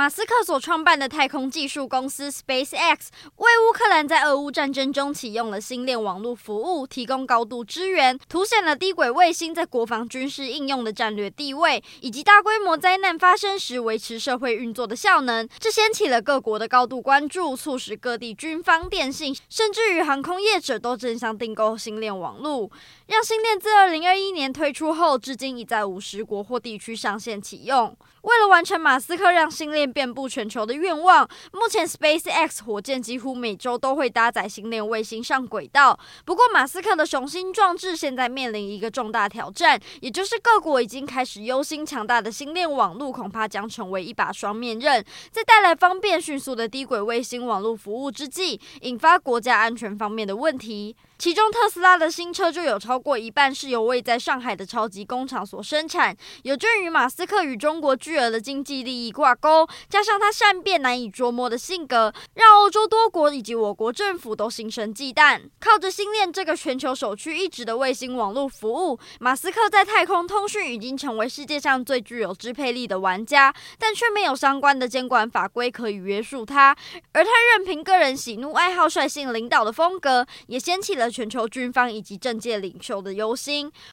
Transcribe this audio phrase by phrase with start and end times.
[0.00, 15.46] 马斯克所创办的太空技术公司 SpaceX 为乌克兰在俄乌战争中启用了星链网络服务，提供高度支援，凸显了低轨卫星在国防军事应用的战略地位，以及大规模灾难发生时维持社会运作的效能。
[15.58, 22.70] 这掀起了各国的高度关注，促使各地军方、电信，甚至于航空业者都争相订购星链网络，
[23.08, 27.94] 让星链自2021年推出后，至今已在五十国或地区上线启用。
[28.22, 35.98] 为了完成马斯克让星链遍布全球的愿望，目前 SpaceX 火箭几乎每周都会搭载星链卫星上轨道。
[36.24, 50.96] 不过，马斯克的雄心壮志现在面临一个重大挑战，也就是各国已经开始忧心强大的星链网络恐怕将成为一把双面刃，在带来方便迅速的低轨卫星网络服务之际，引发国家安全方面的问题。
[51.18, 56.16] 其中，特斯拉的新车就有超过一半是由位在上海的超级工厂所生产。
[56.44, 65.40] 有鉴于马斯克与中国巨额的经济利益挂钩，加上他善变难以捉摸的性格，让欧洲多国以及我国政府都心生忌惮。
[65.60, 76.76] 靠着星链这个全球首屈一指的卫星网络服务，马斯克在太空通讯已经成为世界上最具有支配力的玩家，但却没有相关的监管法规可以约束他。
[77.12, 81.10] 而他任凭个人喜怒爱好、率性领导的风格，也掀起了。
[81.10, 83.70] 全球军方以及政界领袖的忧心。